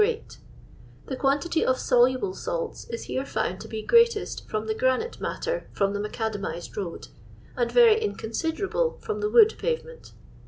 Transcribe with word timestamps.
*" 0.01 0.01
The 1.09 1.15
quantity 1.15 1.63
of 1.63 1.77
soluble 1.77 2.33
salts 2.33 2.89
is 2.91 3.03
here 3.03 3.23
found 3.23 3.59
to 3.61 3.67
be 3.67 3.83
greatest 3.83 4.49
from 4.49 4.65
the 4.65 4.73
granite 4.73 5.21
matter 5.21 5.67
from 5.73 5.93
the 5.93 5.99
mac 5.99 6.13
adamized 6.13 6.75
road, 6.75 7.09
and 7.55 7.71
very 7.71 8.01
inconsiderable 8.01 8.97
from 8.99 9.19
the 9.21 9.29
wood 9.29 9.53
pavement. 9.59 10.13